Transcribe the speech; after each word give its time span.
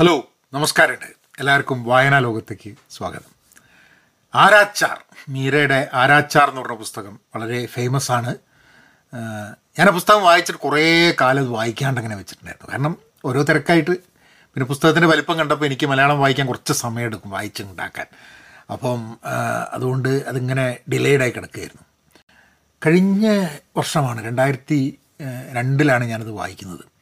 Hello 0.00 0.24
നമസ്കാരമുണ്ട്. 0.54 1.06
എല്ലാവർക്കും 1.38 1.84
വായനാ 1.84 2.18
ലോകത്തേക്ക് 2.18 2.74
സ്വാഗതം. 2.90 3.32
ആരാച്ചാർ 4.34 4.98
മീരയുടെ 5.28 5.88
ആരാച്ചാർ 5.92 6.48
എന്ന് 6.48 6.60
പറഞ്ഞ 6.60 6.76
പുസ്തകം 6.76 7.20
വളരെ 7.36 7.66
ഫേമസ് 7.66 8.12
ആണ്. 8.12 8.34
ഞാൻ 9.78 9.88
ആ 9.88 9.90
പുസ്തകം 9.90 10.22
വായിച്ചിട്ട് 10.22 10.60
കുറേ 10.60 11.14
കാലം 11.20 11.42
അത് 11.42 11.48
വായിക്കാണ്ട് 11.48 12.00
അങ്ങനെ 12.00 12.16
വെച്ചിട്ടുണ്ടായിരുന്നു. 12.16 12.72
കാരണം 12.72 12.96
ഓരോ 13.24 13.42
തിരക്കായിട്ട് 13.42 13.90
പിന്നെ 13.90 14.64
പുസ്തകത്തിന്റെ 14.64 15.08
വലിപ്പം 15.08 15.38
കണ്ടപ്പോൾ 15.38 15.66
എനിക്ക് 15.66 15.86
മലയാളം 15.86 16.20
വായിക്കാൻ 16.20 16.46
കുറച്ച് 16.46 16.72
സമയമെടുക്കും 16.72 17.30
വായിച്ചുണ്ടാക്കാൻ. 17.30 18.06
അപ്പം 18.72 19.18
അതുകൊണ്ട് 19.72 20.08
അതിങ്ങനെ 20.08 20.78
ഡിലേഡായി 20.92 21.30
കിടക്കുകയായിരുന്നു. 21.30 21.84
കഴിഞ്ഞ 22.86 23.48
വർഷമാണ് 23.76 24.24
രണ്ടായിരത്തി 24.24 24.98
രണ്ടിലാണ് 25.52 26.04
ഞാനത് 26.04 26.30
വായിക്കുന്നത്. 26.30 26.97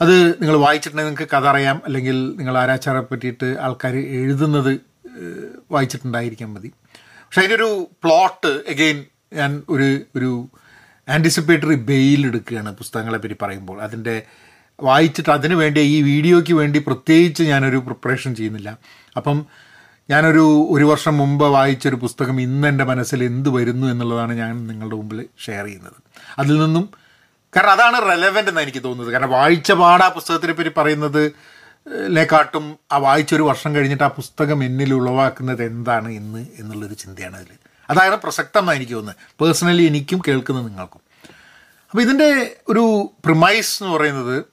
അത് 0.00 0.14
നിങ്ങൾ 0.32 0.56
വായിച്ചിട്ടുണ്ടെങ്കിൽ 0.56 1.10
നിങ്ങൾക്ക് 1.10 1.36
കഥ 1.36 1.46
അറിയാം. 1.48 1.82
അല്ലെങ്കിൽ 1.84 2.36
നിങ്ങൾ 2.36 2.58
ആരാച്ചാറെ 2.58 3.00
പറ്റിയിട്ട് 3.00 3.56
ആൾക്കാർ 3.60 3.96
എഴുതുന്നത് 3.96 4.80
വായിച്ചിട്ടുണ്ടായിരിക്കാം 5.70 5.70
വായിച്ചിട്ടുണ്ടായിരിക്കാൻ 5.70 6.54
മതി. 6.54 6.68
പക്ഷെ 6.98 7.40
അതിനൊരു 7.40 7.90
പ്ലോട്ട് 8.04 8.62
എഗെയിൻ 8.66 9.04
ഞാൻ 9.32 9.62
ഒരു 9.68 10.00
ഒരു 10.16 10.48
ആന്റിസിപ്പേറ്ററി 11.08 11.74
ബെയിൽ 11.74 12.26
എടുക്കുകയാണ് 12.26 12.76
പുസ്തകങ്ങളെ 12.76 13.18
പറ്റി 13.18 13.36
പറയുമ്പോൾ. 13.42 13.82
അതിന്റെ 13.82 14.22
വായിച്ചിട്ട് 14.80 15.30
അതിന് 15.30 15.54
വേണ്ടി 15.54 15.80
ഈ 15.80 16.02
വീഡിയോയ്ക്ക് 16.02 16.52
വേണ്ടി 16.52 16.78
പ്രത്യേകിച്ച് 16.78 17.42
ഞാനൊരു 17.42 17.76
പ്രിപ്പറേഷൻ 17.76 18.34
ചെയ്യുന്നില്ല. 18.34 18.78
അപ്പം 19.16 19.46
ഞാനൊരു 20.10 20.68
ഒരു 20.70 20.84
വർഷം 20.84 21.18
മുമ്പ് 21.18 21.44
വായിച്ചൊരു 21.44 21.96
പുസ്തകം 21.96 22.40
ഇന്ന് 22.40 22.68
എന്റെ 22.68 22.84
മനസ്സിൽ 22.84 23.24
എന്ത് 23.24 23.48
വരുന്നു 23.48 23.86
എന്നുള്ളതാണ് 23.86 24.32
ഞാൻ 24.32 24.66
നിങ്ങളുടെ 24.66 24.96
മുമ്പിൽ 24.96 25.26
ഷെയർ 25.46 25.64
ചെയ്യുന്നത്. 25.64 25.98
അതിൽ 26.38 26.58
നിന്നും 26.58 27.07
കാരണം 27.56 27.70
അതാണ് 27.70 28.08
റെലവെന്റ് 28.08 28.50
എന്ന് 28.50 28.60
എനിക്ക് 28.60 28.84
തോന്നുന്നത്. 28.84 29.12
കാരണം 29.12 29.30
വായിച്ച 29.30 29.72
പാട് 29.72 30.04
ആ 30.04 30.08
പുസ്തകത്തിനെ 30.08 30.52
പറ്റി 30.52 30.72
പറയുന്നത് 30.76 31.32
ലേക്കാട്ടും 32.08 32.78
ആ 32.92 32.96
വായിച്ചൊരു 32.96 33.42
വർഷം 33.42 33.74
കഴിഞ്ഞിട്ട് 33.74 34.04
ആ 34.04 34.08
പുസ്തകം 34.08 34.64
എന്നിൽ 34.64 34.94
ഉളവാക്കുന്നത് 34.94 35.64
എന്താണ് 35.64 36.08
ഇന്ന് 36.08 36.46
എന്നുള്ളൊരു 36.58 36.94
ചിന്തയാണ് 36.94 37.36
അതിൽ 37.36 37.56
അതാണ് 37.90 38.16
പ്രസക്തമായി 38.16 38.76
എനിക്ക് 38.76 38.92
തോന്നുന്നത്. 38.92 39.16
പേഴ്സണലി 39.40 39.82
എനിക്കും 39.82 40.22
കേൾക്കുന്നത് 40.28 40.66
നിങ്ങൾക്കും. 40.66 41.00
അപ്പോൾ 41.90 42.02
ഇതിന്റെ 42.02 42.56
ഒരു 42.68 43.12
പ്രിമൈസ് 43.24 43.82
എന്ന് 43.82 43.96
പറയുന്നത് 43.96 44.44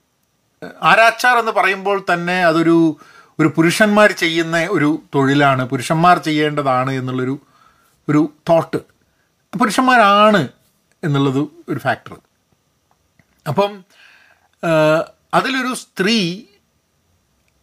ആരാച്ചാർ 0.83 1.38
എന്ന് 1.38 1.52
പറയുമ്പോൾ 1.52 2.05
തന്നെ 2.14 2.45
അതൊരു 2.45 2.98
ഒരു 3.39 3.48
പുരുഷന്മാർ 3.48 4.11
ചെയ്യുന്ന 4.11 4.67
ഒരു 4.72 5.03
തൊഴിലാണ് 5.16 5.67
പുരുഷന്മാർ 5.67 6.17
ചെയ്യേണ്ടതാണ് 6.17 6.92
എന്നുള്ളൊരു 6.92 7.39
ഒരു 8.09 8.30
തോട്ട് 8.50 8.77
പുരുഷന്മാരാണ് 9.59 10.48
എന്നുള്ളത് 11.03 11.48
ഒരു 11.70 11.80
ഫാക്ടർ 11.80 12.25
അപ്പം 13.48 13.84
അതിലൊരു 15.34 15.74
സ്ത്രീ 15.74 16.44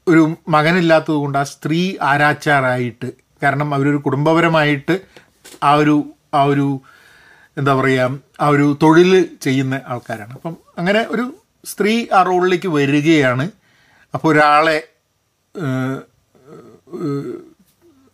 ഒരു 0.08 0.36
മകനില്ലാത്തത് 0.48 1.14
കൊണ്ട് 1.14 1.38
ആ 1.38 1.42
സ്ത്രീ 1.42 1.96
ആരാച്ചാറായിട്ട് 2.02 3.12
കാരണം 3.42 3.74
അവരൊരു 3.74 3.96
കുടുംബപരമായിട്ട് 3.96 5.00
ആ 5.62 5.72
ഒരു 5.72 6.04
ആ 6.34 6.42
ഒരു 6.42 6.80
എന്താ 7.58 7.74
പറയുക 7.74 8.20
ആ 8.40 8.46
ഒരു 8.48 8.78
തൊഴിൽ 8.82 9.36
ചെയ്യുന്ന 9.42 9.80
ആൾക്കാരാണ്. 9.86 10.32
അപ്പം 10.32 10.56
അങ്ങനെ 10.78 11.06
ഒരു 11.10 11.24
സ്ത്രീ 11.64 12.06
ആ 12.12 12.22
റോളിലേക്ക് 12.22 12.68
വരികയാണ്. 12.68 13.50
അപ്പോൾ 14.14 14.28
ഒരാളെ 14.28 14.88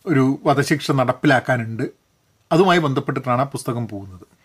ഒരു 0.07 0.39
വധശിക്ഷ 0.45 0.91
നടപ്പിലാക്കാനുണ്ട്. 0.91 1.87
അതുമായി 2.53 2.79
ബന്ധപ്പെട്ടിട്ടാണ് 2.79 3.41
ആ 3.41 3.45
പുസ്തകം 3.45 3.89
പോകുന്നത്. 3.89 4.38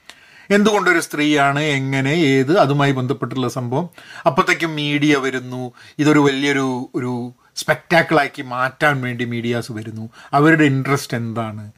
എന്തുകൊണ്ടൊരു 0.50 1.00
സ്ത്രീയാണ് 1.00 1.60
എങ്ങനെ 1.60 2.10
ഏത് 2.10 2.60
അതുമായി 2.60 2.92
ബന്ധപ്പെട്ടുള്ള 2.92 3.50
സംഭവം. 3.50 3.90
അപ്പോഴത്തേക്കും 4.26 4.76
മീഡിയ 4.76 5.16
വരുന്നു. 5.16 5.72
ഇതൊരു 6.00 6.20
വലിയൊരു 6.20 6.90
ഒരു 6.96 7.32
സ്പെക്റ്റാക്കിളാക്കി 7.56 8.42
മാറ്റാൻ 8.42 9.02
വേണ്ടി 9.02 9.26
മീഡിയാസ് 9.26 9.72
വരുന്നു. 9.72 10.10
അവരുടെ 10.34 10.64
ഇൻട്രസ്റ്റ് 10.64 11.18
എന്താണ്? 11.18 11.72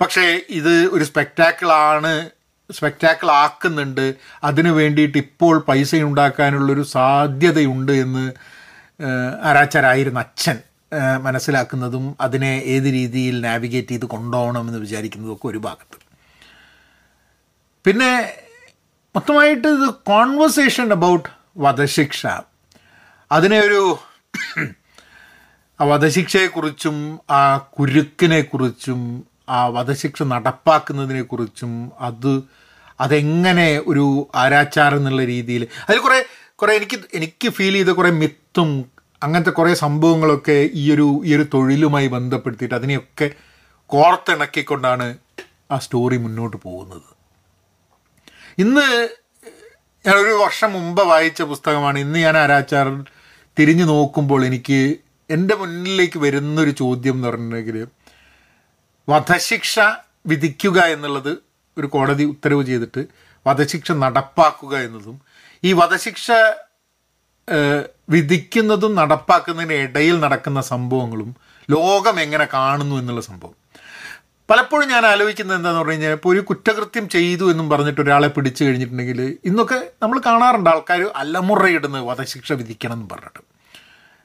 പക്ഷേ 0.00 0.40
ഇത് 0.48 0.86
ഒരു 0.86 1.04
സ്പെക്റ്റാക്കിളാണ് 1.04 2.30
സ്പെക്റ്റാക്കിൾ 2.72 3.30
ആക്കുന്നുണ്ട് 3.30 4.14
അതിന് 4.44 4.68
വേണ്ടിയിട്ട് 4.68 5.18
ഇപ്പോൾ 5.18 5.58
പൈസ 5.58 5.94
ഉണ്ടാക്കാനുള്ളൊരു 5.94 6.82
സാധ്യതയുണ്ട് 6.82 7.92
എന്ന് 7.92 8.32
ആരാച്ചാരായിരുന്ന 9.42 10.18
അച്ഛൻ 10.18 10.58
മനസ്സിലാക്കുന്നതും 11.22 12.16
അതിനെ 12.20 12.62
ഏത് 12.64 12.84
രീതിയിൽ 12.84 13.40
നാവിഗേറ്റ് 13.40 13.88
ചെയ്ത് 13.88 14.04
കൊണ്ടുപോകണമെന്ന് 14.04 14.78
വിചാരിക്കുന്നതും 14.78 15.34
ഒക്കെ 15.34 15.46
ഒരു 15.46 15.58
ഭാഗത്ത്. 15.58 15.99
പിന്നെ 17.84 18.10
മൊത്തമായിട്ട് 19.14 19.68
ഇത് 19.68 19.88
കോൺവെർസേഷൻ 20.10 20.92
അബൌട്ട് 20.92 21.28
വധശിക്ഷ. 21.58 22.26
അതിനെ 23.30 23.60
ഒരു 23.60 23.80
ആ 25.80 25.84
വധശിക്ഷയെക്കുറിച്ചും 25.84 26.96
ആ 27.30 27.56
കുരുക്കിനെക്കുറിച്ചും 27.56 29.00
ആ 29.48 29.66
വധശിക്ഷ 29.66 30.22
നടപ്പാക്കുന്നതിനെക്കുറിച്ചും 30.22 31.92
അത് 32.00 32.32
അതെങ്ങനെ 33.00 33.78
ഒരു 33.86 34.28
ആരാച്ചാരം 34.34 34.96
എന്നുള്ള 34.96 35.24
രീതിയിൽ 35.24 35.68
അതിൽ 35.88 35.98
കുറേ 35.98 36.18
കുറേ 36.56 36.76
എനിക്ക് 36.76 36.96
എനിക്ക് 37.14 37.48
ഫീൽ 37.48 37.72
ചെയ്ത 37.72 37.88
കുറേ 37.88 38.10
മിത്തും 38.10 38.70
അങ്ങനത്തെ 39.22 39.50
കുറേ 39.50 39.74
സംഭവങ്ങളൊക്കെ 39.74 40.58
ഈ 40.72 40.92
ഒരു 40.92 41.22
ഈ 41.24 41.36
ഒരു 41.36 41.46
തൊഴിലുമായി 41.54 42.06
ബന്ധപ്പെടുത്തിയിട്ട് 42.06 42.74
അതിനെയൊക്കെ 42.74 43.30
കോർത്തിണക്കിക്കൊണ്ടാണ് 43.90 45.18
ആ 45.70 45.78
സ്റ്റോറി 45.78 46.16
മുന്നോട്ട് 46.16 46.56
പോകുന്നത്. 46.56 47.19
ഇന്ന് 48.60 48.86
ഞാൻ 50.04 50.16
ഒരു 50.22 50.32
വർഷം 50.42 50.70
മുമ്പ് 50.72 51.02
വായിച്ച 51.02 51.42
പുസ്തകമാണ്. 51.42 51.98
ഇന്ന് 51.98 52.18
ഞാൻ 52.18 52.36
ആരാച്ചാർ 52.38 52.86
തിരിഞ്ഞു 53.58 53.84
നോക്കുമ്പോൾ 53.84 54.40
എനിക്ക് 54.46 54.80
എന്റെ 55.30 55.54
മുന്നിലേക്ക് 55.54 56.18
വരുന്നൊരു 56.18 56.70
ചോദ്യം 56.70 57.16
എന്ന് 57.16 57.28
പറഞ്ഞിട്ടുണ്ടെങ്കിൽ 57.28 57.76
വധശിക്ഷ 59.08 59.78
വിധിക്കുക 60.26 60.78
എന്നുള്ളത് 60.94 61.32
ഒരു 61.78 61.86
കോടതി 61.86 62.24
ഉത്തരവ് 62.24 62.64
ചെയ്തിട്ട് 62.66 63.02
വധശിക്ഷ 63.46 63.92
നടപ്പാക്കുക 64.04 64.74
എന്നതും 64.86 65.16
ഈ 65.64 65.72
വധശിക്ഷ 65.72 66.30
വിധിക്കുന്നതും 68.10 68.92
നടപ്പാക്കുന്നതിന് 68.94 69.78
ഇടയിൽ 69.86 70.16
നടക്കുന്ന 70.20 70.60
സംഭവങ്ങളും 70.72 71.30
ലോകം 71.70 72.16
എങ്ങനെ 72.20 72.46
കാണുന്നു 72.54 72.96
എന്നുള്ള 72.96 73.22
സംഭവം. 73.30 73.59
പലപ്പോഴും 74.50 74.88
ഞാൻ 74.88 75.06
ആലോചിക്കുന്നത് 75.06 75.56
എന്താന്ന് 75.56 75.80
പറഞ്ഞു 75.80 75.92
കഴിഞ്ഞാൽ 75.92 76.12
ഇപ്പോൾ 76.12 76.28
ഒരു 76.28 76.40
കുറ്റകൃത്യം 76.40 77.08
ചെയ്തു 77.08 77.50
എന്നും 77.50 77.70
പറഞ്ഞിട്ട് 77.70 78.00
ഒരാളെ 78.00 78.28
പിടിച്ചു 78.28 78.64
കഴിഞ്ഞിട്ടുണ്ടെങ്കിൽ 78.64 79.20
ഇന്നൊക്കെ 79.44 79.78
നമ്മൾ 80.02 80.20
കാണാറുണ്ട് 80.26 80.70
ആൾക്കാർ 80.70 81.02
അലമുറയിടുന്നത് 81.16 82.04
വധശിക്ഷ 82.04 82.52
വിധിക്കണം 82.52 82.92
എന്ന് 82.92 83.08
പറഞ്ഞിട്ട്. 83.12 83.42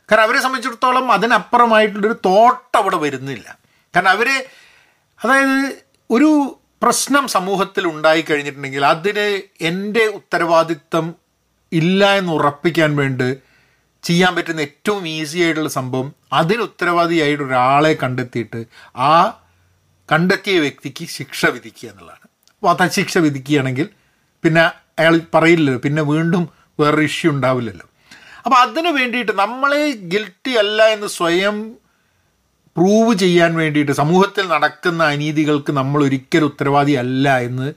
കാരണം 0.10 0.24
അവരെ 0.24 0.40
സംബന്ധിച്ചിടത്തോളം 0.42 1.12
അതിനപ്പുറമായിട്ടുള്ളൊരു 1.12 2.18
തോട്ട് 2.26 2.78
അവിടെ 2.78 2.98
വരുന്നില്ല. 2.98 3.58
കാരണം 3.94 4.10
അവർ 4.10 4.28
അതായത് 5.22 5.84
ഒരു 6.10 6.60
പ്രശ്നം 6.84 7.28
സമൂഹത്തിൽ 7.28 7.88
ഉണ്ടായി 7.88 8.22
കഴിഞ്ഞിട്ടുണ്ടെങ്കിൽ 8.22 8.86
അതിന് 8.86 9.28
എന്റെ 9.62 10.04
ഉത്തരവാദിത്തം 10.08 11.16
ഇല്ല 11.72 12.06
എന്ന് 12.18 12.32
ഉറപ്പിക്കാൻ 12.32 12.96
വേണ്ടി 12.96 13.30
ചെയ്യാൻ 14.04 14.36
പറ്റുന്ന 14.36 14.62
ഏറ്റവും 14.62 15.08
ഈസി 15.08 15.38
ആയിട്ടുള്ള 15.40 15.70
സംഭവം 15.70 16.14
അതിന് 16.34 16.62
ഉത്തരവാദിയായിട്ട് 16.62 17.44
ഒരാളെ 17.44 17.94
കണ്ടെത്തിയിട്ട് 18.04 18.66
ആ 18.96 19.14
കണ്ടെത്തിയ 20.12 20.56
വ്യക്തിക്ക് 20.60 21.06
ശിക്ഷ 21.18 21.46
വിധിക്കുക 21.46 21.90
എന്നുള്ളതാണ്. 21.90 22.26
അപ്പോൾ 22.54 22.68
വധശിക്ഷ 22.72 23.18
വിധിക്കുകയാണെങ്കിൽ 23.18 23.88
പിന്നെ 24.44 24.64
അയാൾ 25.00 25.16
പറയില്ലല്ലോ 25.34 25.80
പിന്നെ 25.86 26.02
വീണ്ടും 26.02 26.44
വേറൊരു 26.80 27.06
ഇഷ്യൂ 27.12 27.32
ഉണ്ടാവില്ലല്ലോ. 27.32 27.86
അപ്പോൾ 28.46 28.58
അതിന് 28.58 28.90
വേണ്ടിയിട്ട് 29.00 29.32
നമ്മളെ 29.40 29.82
ഗിൽട്ടി 30.14 30.52
അല്ല 30.64 30.84
എന്ന് 30.96 31.08
സ്വയം 31.08 31.56
പ്രൂവ് 32.78 33.12
ചെയ്യാൻ 33.20 33.52
വേണ്ടിയിട്ട് 33.56 33.92
സമൂഹത്തിൽ 33.92 34.46
നടക്കുന്ന 34.48 35.02
അനീതികൾക്ക് 35.04 35.72
നമ്മൾ 35.72 36.04
ഒരിക്കലും 36.04 36.46
ഉത്തരവാദി 36.46 36.92
അല്ല 37.04 37.38
എന്ന് 37.40 37.68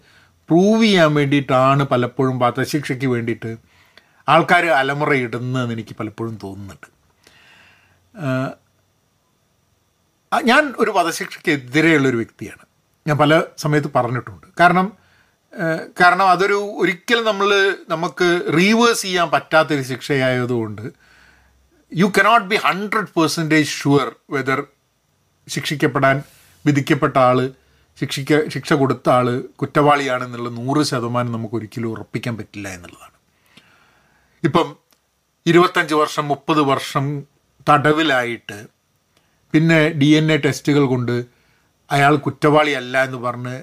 പ്രൂവ് 0.48 0.82
ചെയ്യാൻ 0.82 1.14
വേണ്ടിയിട്ടാണ് 1.14 1.82
പലപ്പോഴും 1.82 2.38
വധശിക്ഷയ്ക്ക് 2.38 3.06
വേണ്ടിയിട്ട് 3.06 3.50
ആൾക്കാർ 4.28 4.64
അലമുറയിടുന്നതെന്ന് 4.66 5.74
എനിക്ക് 5.74 5.94
പലപ്പോഴും 6.00 6.38
തോന്നുന്നുണ്ട്. 6.44 6.88
ഞാൻ 10.34 10.74
ഒരു 10.78 10.90
വധശിക്ഷയ്ക്കെതിരെയുള്ളൊരു 10.90 12.16
വ്യക്തിയാണ്. 12.16 12.66
ഞാൻ 13.06 13.18
പല 13.18 13.42
സമയത്ത് 13.58 13.88
പറഞ്ഞിട്ടുണ്ട്. 13.96 14.46
കാരണം 14.60 14.92
കാരണം 16.00 16.30
അതൊരു 16.30 16.54
ഒരിക്കലും 16.54 17.24
നമ്മൾ 17.24 17.76
നമുക്ക് 17.88 18.54
റീവേഴ്സ് 18.58 19.02
ചെയ്യാൻ 19.02 19.30
പറ്റാത്തൊരു 19.30 19.82
ശിക്ഷയായതുകൊണ്ട് 19.82 20.82
you 21.94 22.12
cannot 22.18 22.46
be 22.46 22.56
hundred 22.56 23.06
percentage 23.06 23.68
sure 23.68 24.14
whether 24.30 24.64
ശിക്ഷിക്കപ്പെടാൻ 25.48 26.22
വിധിക്കപ്പെട്ട 26.66 27.16
ആൾ 27.16 27.52
ശിക്ഷിക്ക 28.00 28.48
ശിക്ഷ 28.48 28.72
കൊടുത്ത 28.72 29.08
ആൾ 29.08 29.40
കുറ്റവാളിയാണെന്നുള്ള 29.40 30.48
നൂറ് 30.48 30.82
ശതമാനം 30.82 31.32
നമുക്ക് 31.32 31.54
ഒരിക്കലും 31.54 31.90
ഉറപ്പിക്കാൻ 31.90 32.36
പറ്റില്ല 32.36 32.68
എന്നുള്ളതാണ്. 32.68 33.16
ഇപ്പം 34.44 34.76
ഇരുപത്തഞ്ച് 35.46 35.94
വർഷം 35.94 36.28
മുപ്പത് 36.28 36.60
വർഷം 36.60 37.22
തടവിലായിട്ട് 37.70 38.77
പിന്നെ 39.54 39.88
ഡി 39.88 40.06
എൻ 40.06 40.32
എ 40.32 40.36
ടെസ്റ്റുകൾ 40.36 40.84
കൊണ്ട് 40.86 41.24
അയാൾ 41.90 42.16
കുറ്റവാളിയല്ല 42.16 43.04
എന്ന് 43.04 43.18
പറഞ്ഞ് 43.18 43.56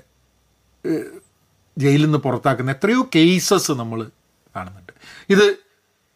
ജയിലിൽ 1.77 2.05
നിന്ന് 2.05 2.17
പുറത്താക്കുന്ന 2.17 2.71
എത്രയോ 2.71 3.09
കേസസ് 3.15 3.71
നമ്മൾ 3.71 3.99
കാണുന്നുണ്ട്. 4.55 4.93
ഇത് 5.29 5.45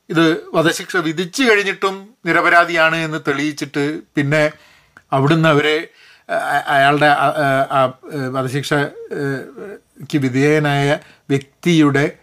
ഇത് 0.10 0.26
വധശിക്ഷ 0.54 0.98
വിധിച്ചു 0.98 1.44
കഴിഞ്ഞിട്ടും 1.44 1.96
നിരപരാധിയാണ് 2.26 2.96
എന്ന് 2.96 3.20
തെളിയിച്ചിട്ട് 3.28 4.02
പിന്നെ 4.16 4.52
അവിടുന്ന് 5.14 5.50
അവരെ 5.50 5.76
അയാളുടെ 6.68 7.10
വധശിക്ഷയ്ക്ക് 8.30 10.18
വിധേയനായ 10.20 11.00
വ്യക്തിയുടെ 11.30 12.18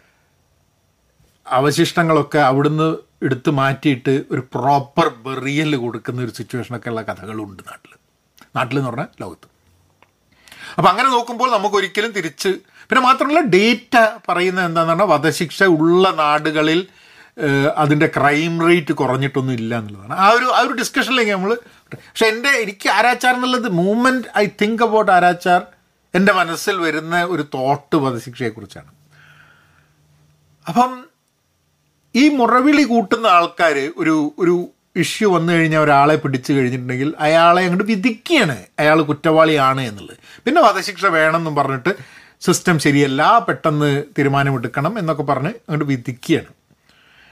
അവശിഷ്ടങ്ങളൊക്കെ 1.46 2.38
അവിടുന്ന് 2.38 2.88
എടുത്ത് 3.22 3.50
മാറ്റിയിട്ട് 3.50 4.14
ഒരു 4.32 4.40
പ്രോപ്പർ 4.54 5.08
ബെറിയൽ 5.26 5.76
കൊടുക്കുന്ന 5.76 6.24
ഒരു 6.26 6.32
സിറ്റുവേഷനൊക്കെ 6.38 6.90
ഉള്ള 6.92 7.02
കഥകളുണ്ട് 7.02 7.62
നാട്ടിൽ 7.68 7.92
നാട്ടിൽ 8.56 8.78
എന്ന് 8.78 8.90
പറഞ്ഞാൽ 8.90 9.08
ലോകത്ത്. 9.22 9.48
അപ്പം 10.76 10.90
അങ്ങനെ 10.90 11.08
നോക്കുമ്പോൾ 11.08 11.50
നമുക്ക് 11.56 11.76
ഒരിക്കലും 11.80 12.12
തിരിച്ച് 12.16 12.50
പിന്നെ 12.88 13.00
മാത്രമല്ല 13.08 13.40
ഡേറ്റ 13.56 13.96
പറയുന്നത് 14.28 14.66
എന്താണെന്ന് 14.68 14.92
പറഞ്ഞാൽ 14.92 15.10
വധശിക്ഷ 15.14 15.62
ഉള്ള 15.76 16.10
നാടുകളിൽ 16.22 16.80
അതിന്റെ 17.76 18.06
ക്രൈം 18.16 18.52
റേറ്റ് 18.66 18.92
കുറഞ്ഞിട്ടൊന്നും 18.92 19.54
ഇല്ല 19.60 19.72
എന്നുള്ളതാണ്. 19.78 20.14
ആ 20.24 20.26
ഒരു 20.36 20.46
ആ 20.58 20.60
ഒരു 20.66 20.74
ഡിസ്കഷനിലേക്ക് 20.80 21.32
നമ്മൾ 21.32 21.52
പക്ഷെ 21.92 22.26
എന്റെ 22.32 22.52
എനിക്ക് 22.64 22.88
ആരാച്ചാർ 22.88 23.34
എന്നുള്ളത് 23.34 23.69
movement 23.80 24.28
I 24.42 24.44
think 24.62 24.84
about 24.86 25.12
Aarachar 25.16 25.60
എന്റെ 26.14 26.32
മനസ്സിൽ 26.32 26.76
വരുന്ന 26.86 27.16
ഒരു 27.34 27.44
തോട്ട് 27.56 27.96
വധശിക്ഷയെക്കുറിച്ചാണ്. 28.04 28.90
അപ്പം 30.66 30.92
ഈ 32.16 32.28
മുറവിളി 32.28 32.82
കൂട്ടുന്ന 32.82 33.26
ആൾക്കാർ 33.26 33.92
ഒരു 33.96 34.34
ഒരു 34.38 34.68
ഇഷ്യൂ 34.96 35.34
വന്നു 35.36 35.52
കഴിഞ്ഞാൽ 35.52 35.80
ഒരാളെ 35.80 36.14
പിടിച്ചു 36.16 36.52
കഴിഞ്ഞിട്ടുണ്ടെങ്കിൽ 36.52 37.14
അയാളെ 37.18 37.62
അങ്ങോട്ട് 37.62 37.84
വിധിക്കുകയാണ്. 37.84 38.66
അയാൾ 38.78 39.02
കുറ്റവാളിയാണ് 39.02 39.80
എന്നുള്ളത്. 39.80 40.16
പിന്നെ 40.44 40.62
വധശിക്ഷ 40.62 41.06
വേണമെന്നും 41.06 41.54
പറഞ്ഞിട്ട് 41.54 41.94
സിസ്റ്റം 42.40 42.78
ശരിയല്ല 42.78 43.38
പെട്ടെന്ന് 43.38 44.04
തീരുമാനമെടുക്കണം 44.18 44.98
എന്നൊക്കെ 44.98 45.22
പറഞ്ഞ് 45.22 45.48
അങ്ങോട്ട് 45.48 45.84
വിധിക്കുകയാണ്. 45.84 46.52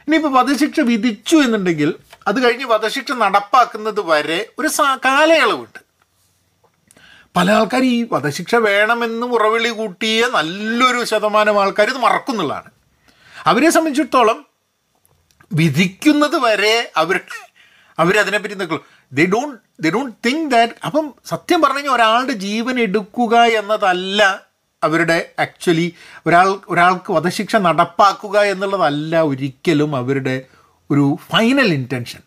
ഇനിയിപ്പോൾ 0.08 0.32
വധശിക്ഷ 0.32 0.80
വിധിച്ചു 0.80 1.36
എന്നുണ്ടെങ്കിൽ 1.36 1.94
അത് 2.26 2.44
കഴിഞ്ഞ് 2.44 2.66
വധശിക്ഷ 2.66 3.12
നടപ്പാക്കുന്നത് 3.12 4.00
വരെ 4.00 4.48
ഒരു 4.58 4.68
കാലയളവുണ്ട്. 5.04 5.78
പല 7.36 7.50
ആൾക്കാർ 7.50 7.84
ഈ 7.84 8.08
വധശിക്ഷ 8.12 8.54
വേണമെന്ന് 8.54 9.26
ഉറവിളി 9.26 9.68
കൂട്ടിയ 9.68 10.26
നല്ലൊരു 10.26 11.04
ശതമാനം 11.04 11.62
ആൾക്കാർ 11.62 11.88
ഇത് 11.88 11.96
മറക്കുന്നുള്ളതാണ്. 11.96 12.70
അവരെ 13.46 13.70
സംബന്ധിച്ചിടത്തോളം 13.70 14.53
വിധിക്കുന്നത് 15.52 16.36
വരെ 16.36 16.92
അവർ 16.96 17.20
അവരതിനെപ്പറ്റി 17.98 18.54
നിൽക്കുള്ളൂ 18.54 18.86
they 19.12 19.24
don't 19.26 19.82
they 19.82 19.90
don't 19.90 20.14
think 20.26 20.50
that 20.50 20.72
അപ്പം 20.84 21.14
സത്യം 21.26 21.62
പറഞ്ഞു 21.62 21.78
കഴിഞ്ഞാൽ 21.78 21.94
ഒരാളുടെ 21.94 22.32
ജീവൻ 22.32 22.80
എടുക്കുക 22.80 23.36
എന്നതല്ല 23.36 24.42
അവരുടെ 24.82 25.30
ആക്ച്വലി 25.38 25.94
ഒരാൾ 26.26 26.60
ഒരാൾക്ക് 26.68 27.12
വധശിക്ഷ 27.12 27.56
നടപ്പാക്കുക 27.56 28.40
എന്നുള്ളതല്ല 28.40 29.22
ഒരിക്കലും 29.22 29.96
അവരുടെ 29.96 30.46
ഒരു 30.90 31.18
ഫൈനൽ 31.32 31.72
ഇന്റൻഷൻ 31.72 32.20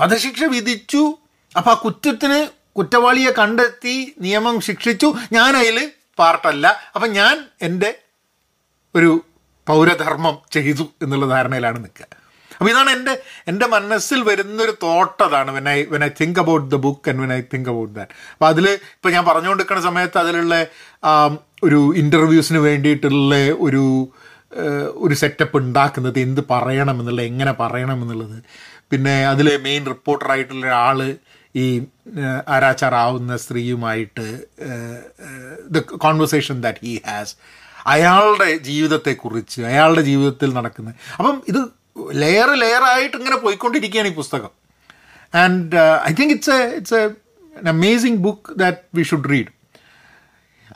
വധശിക്ഷ 0.00 0.44
വിധിച്ചു 0.44 1.18
അപ്പോൾ 1.56 1.70
ആ 1.70 1.74
കുറ്റത്തിന് 1.74 2.58
കുറ്റവാളിയെ 2.76 3.30
കണ്ടെത്തി 3.30 4.14
നിയമം 4.20 4.60
ശിക്ഷിച്ചു. 4.60 5.14
ഞാൻ 5.32 5.56
അതിൽ 5.56 5.92
പാർട്ടല്ല. 6.18 6.80
അപ്പം 6.94 7.12
ഞാൻ 7.12 7.48
എന്റെ 7.62 7.98
ഒരു 8.94 9.24
പൗരധർമ്മം 9.66 10.38
ചെയ്തു 10.52 10.82
എന്നുള്ള 11.02 11.26
ധാരണയിലാണ് 11.26 11.84
നിൽക്കുക. 11.84 12.27
അപ്പോൾ 12.60 12.70
ഇതാണ് 12.70 12.90
എന്റെ 12.90 13.22
എന്റെ 13.48 13.66
മനസ്സിൽ 13.66 14.22
വരുന്നൊരു 14.22 14.72
തോട്ട് 14.82 15.22
അതാണ് 15.22 15.50
when 15.52 15.68
I 15.68 15.82
when 15.82 16.04
I 16.04 16.08
think 16.20 16.40
about 16.40 16.66
the 16.70 16.74
book 16.74 17.08
and 17.08 17.20
when 17.20 17.32
I 17.32 17.40
think 17.54 17.70
about 17.70 17.94
that 17.94 18.10
അപ്പോൾ 18.32 18.46
അതിൽ 18.46 18.68
ഇപ്പോൾ 18.68 19.12
ഞാൻ 19.12 19.24
പറഞ്ഞുകൊണ്ടിരിക്കുന്ന 19.24 19.82
സമയത്ത് 19.82 20.18
അതിലുള്ള 20.18 20.66
ഒരു 21.64 21.92
ഇന്റർവ്യൂസിന് 21.96 22.58
വേണ്ടിയിട്ടുള്ള 22.58 23.36
ഒരു 23.60 23.84
ഒരു 24.94 25.14
സെറ്റപ്പ് 25.14 25.56
ഉണ്ടാക്കുന്നത് 25.58 26.18
എന്ത് 26.18 26.40
പറയണം 26.50 27.00
എന്നുള്ളത് 27.00 27.26
എങ്ങനെ 27.26 27.52
പറയണം 27.52 28.02
എന്നുള്ളത് 28.02 28.42
പിന്നെ 28.90 29.26
അതിലെ 29.26 29.56
മെയിൻ 29.58 29.86
റിപ്പോർട്ടറായിട്ടുള്ള 29.86 30.66
ഒരാൾ 30.66 31.16
ഈ 31.56 31.86
ആരാച്ചാറാവുന്ന 32.48 33.36
സ്ത്രീയുമായിട്ട് 33.36 34.26
the 35.70 35.78
conversation 35.78 36.62
that 36.62 36.78
he 36.82 36.94
has 37.06 37.34
അയാളുടെ 37.86 38.56
ജീവിതത്തെക്കുറിച്ച് 38.56 39.62
അയാളുടെ 39.62 40.02
ജീവിതത്തിൽ 40.02 40.54
നടക്കുന്നത് 40.54 40.94
അപ്പം 41.18 41.42
ഇത് 41.48 41.60
ലെയർ 42.12 42.50
ലെയറായിട്ട് 42.54 43.16
ഇങ്ങനെ 43.16 43.36
പോയിക്കൊണ്ടിരിക്കുകയാണ് 43.36 44.08
ഈ 44.08 44.14
പുസ്തകം. 44.14 44.50
And 45.34 45.76
I 46.10 46.14
think 46.14 46.34
it's 46.34 46.50
a 46.50 46.76
it's 46.76 46.94
a 46.94 47.10
amazing 47.68 48.16
book 48.16 48.58
that 48.58 48.78
we 48.94 49.02
should 49.02 49.30
read 49.30 49.58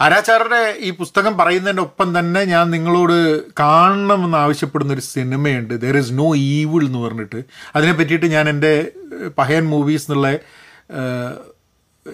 ആരാച്ചാരുടെ 0.01 0.75
ഈ 0.79 0.91
പുസ്തകം 0.91 1.39
പറയുന്നതിന്റെ 1.39 1.83
ഒപ്പം 1.83 2.19
തന്നെ 2.19 2.45
ഞാൻ 2.45 2.71
നിങ്ങളോട് 2.71 3.17
കാണണമെന്ന് 3.53 4.39
ആവശ്യപ്പെടുന്ന 4.39 4.93
ഒരു 4.93 5.01
സിനിമയുണ്ട്. 5.01 5.75
ദർ 5.83 5.97
ഇസ് 5.97 6.13
നോ 6.13 6.37
ഈവിൾ 6.37 6.87
എന്ന് 6.87 6.99
പറഞ്ഞിട്ട്. 6.99 7.43
അതിനെ 7.77 7.93
പറ്റിയിട്ട് 7.93 8.27
ഞാൻ 8.27 8.49
എന്റെ 8.49 8.93
പഹയൻ 9.39 9.65
മൂവീസ് 9.65 10.07
എന്നുള്ള 10.11 10.29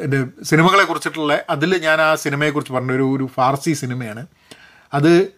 എന്റെ 0.05 0.25
സിനിമകളെ 0.43 0.85
കുറിച്ചിട്ടുള്ള 0.85 1.45
അതിൽ 1.51 1.79
ഞാൻ 1.79 2.01
ആ 2.01 2.15
സിനിമയെക്കുറിച്ച് 2.15 2.73
പറഞ്ഞ 2.73 2.93
ഒരു 2.93 3.03
ഒരു 3.03 3.29
ഫാർസി 3.35 3.73
സിനിമയാണ്. 3.73 4.27
അത് 4.95 5.38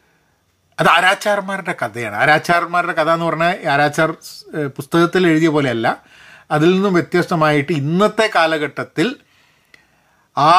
അത് 0.81 0.89
ആരാച്ചാർമാരുടെ 0.89 1.75
കഥയാണ്. 1.83 2.17
ആരാച്ചാർമാരുടെ 2.17 2.93
കഥ 2.93 3.11
എന്ന് 3.11 3.27
പറഞ്ഞാൽ 3.27 3.69
ആരാച്ചാർ 3.69 4.11
പുസ്തകത്തിൽ 4.67 5.27
എഴുതിയ 5.27 5.49
പോലെയല്ല. 5.49 6.03
അതിൽ 6.51 6.71
നിന്നും 6.71 6.95
വ്യത്യസ്തമായിട്ട് 6.95 7.73
ഇന്നത്തെ 7.73 8.31
കാലഘട്ടത്തിൽ 8.35 9.17
ആ 10.39 10.53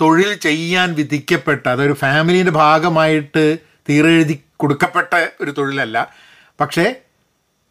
തൊഴിൽ 0.00 0.34
ചെയ്യാൻ 0.34 0.94
വിധിക്കപ്പെട്ട 0.94 1.68
അതൊരു 1.68 1.92
ഫാമിലിന്റെ 1.92 2.52
ഭാഗമായിട്ട് 2.52 3.58
തീരെഴുതി 3.88 4.44
കൊടുക്കപ്പെട്ട 4.56 5.28
ഒരു 5.40 5.50
തൊഴിലല്ല. 5.50 6.10
പക്ഷേ 6.60 6.94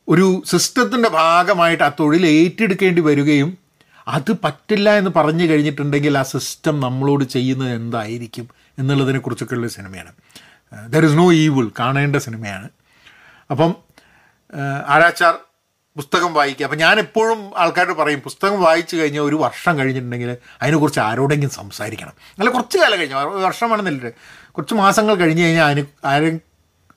ഒരു 0.07 0.43
സിസ്റ്റത്തിന്റെ 0.45 1.09
ഭാഗമായിട്ട് 1.09 1.83
ആ 1.83 1.91
തൊഴിൽ 1.99 2.25
ഏറ്റെടുക്കേണ്ടി 2.25 3.01
വരികയും 3.01 3.57
അത് 4.07 4.31
പറ്റില്ല 4.43 4.89
എന്ന് 4.97 5.11
പറഞ്ഞു 5.15 5.45
കഴിഞ്ഞിട്ടുണ്ടെങ്കിൽ 5.49 6.17
ആ 6.17 6.23
സിസ്റ്റം 6.23 6.79
നമ്മളോട് 6.79 7.23
ചെയ്യുന്നത് 7.23 7.73
എന്തായിരിക്കും 7.73 8.49
എന്നുള്ളതിനെ 8.79 9.19
കുറിച്ചൊക്കെയുള്ള 9.19 9.67
സിനിമയാണ്. 9.67 10.13
ദർ 10.87 11.05
ഇസ് 11.05 11.17
നോ 11.17 11.33
ഈവിൾ 11.33 11.71
കാണേണ്ട 11.79 12.15
സിനിമയാണ്. 12.15 12.69
അപ്പം 13.51 13.75
ഏഹ്, 14.53 14.83
ആരാച്ചാർ 14.87 15.37
പുസ്തകം 15.97 16.33
വായിക്കുക. 16.33 16.65
അപ്പം 16.65 16.77
ഞാൻ 16.77 16.99
എപ്പോഴും 16.99 17.51
ആൾക്കാരോട് 17.57 17.93
പറയും 17.93 18.21
പുസ്തകം 18.21 18.61
വായിച്ചു 18.61 18.95
കഴിഞ്ഞാൽ 18.95 19.21
ഒരു 19.21 19.35
വർഷം 19.35 19.79
കഴിഞ്ഞിട്ടുണ്ടെങ്കിൽ 19.79 20.37
അതിനെക്കുറിച്ച് 20.61 20.99
ആരോടെങ്കിലും 20.99 21.49
സംസാരിക്കണം. 21.49 22.13
അല്ല 22.39 22.49
കുറച്ച് 22.49 22.77
കാലം 22.77 22.99
കഴിഞ്ഞാൽ 22.99 23.17
ഒരു 23.17 23.43
വർഷമാണെന്നില്ല. 23.43 24.09
കുറച്ച് 24.51 24.73
മാസങ്ങൾ 24.73 25.15
കഴിഞ്ഞ് 25.15 25.43
കഴിഞ്ഞാൽ 25.43 25.65
അതിന് 25.65 25.85
ആരും 26.05 26.41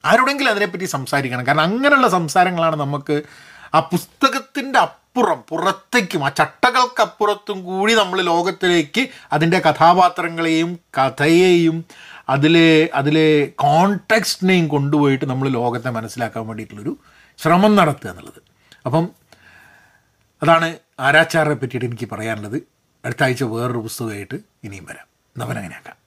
ആരോടെങ്കിലും 0.04 0.50
അതിനെപ്പറ്റി 0.50 0.84
സംസാരിക്കണം. 0.84 1.46
കാരണം 1.46 1.60
അങ്ങനെയുള്ള 1.60 2.08
സംസാരങ്ങളാണ് 2.08 2.76
നമുക്ക് 2.76 3.22
ആ 3.74 3.80
പുസ്തകത്തിന്റെ 3.80 4.78
അപ്പുറം 4.78 5.44
പുറത്തേക്കും 5.48 6.26
ആ 6.26 6.28
ചട്ടകൾക്കപ്പുറത്തും 6.28 7.64
കൂടി 7.64 7.94
നമ്മൾ 7.94 8.22
ലോകത്തിലേക്ക് 8.22 9.08
അതിന്റെ 9.32 9.58
കഥാപാത്രങ്ങളെയും 9.58 10.80
കഥയെയും 10.98 11.84
അതിലെ 12.28 12.90
അതിലെ 12.94 13.46
കോണ്ടെക്സ്റ്റിനെയും 13.46 14.68
കൊണ്ടുപോയിട്ട് 14.68 15.24
നമ്മൾ 15.24 15.48
ലോകത്തെ 15.48 15.90
മനസ്സിലാക്കാൻ 15.90 16.46
വേണ്ടിയിട്ടുള്ളൊരു 16.46 16.98
ശ്രമം 17.38 17.76
നടത്തുക 17.76 18.10
എന്നുള്ളത്. 18.10 18.42
അപ്പം 18.86 19.10
അതാണ് 20.42 20.76
ആരാച്ചാറിനെ 21.00 21.54
പറ്റിയിട്ട് 21.54 21.86
എനിക്ക് 21.86 22.08
പറയാനുള്ളത്. 22.10 22.62
അടുത്ത 23.04 23.22
ആഴ്ച 23.22 23.42
വേറൊരു 23.42 23.78
പുസ്തകമായിട്ട് 23.78 24.34
ഇനിയും 24.64 24.84
വരാം. 24.84 25.06
എന്നവനങ്ങനെയാക്കാം 25.36 26.01